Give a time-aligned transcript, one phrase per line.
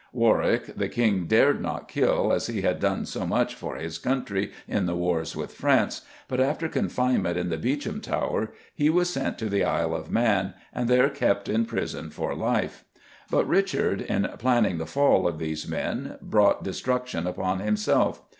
[0.13, 4.51] Warwick the King dared not kill, as he had done so much for his country
[4.67, 9.37] in the wars with France, but after confinement in the Beauchamp Tower, he was sent
[9.37, 12.83] to the Isle of Man, and there kept in prison for life.
[13.29, 18.23] But Richard, in planning the fall of these men, brought destruction upon himself.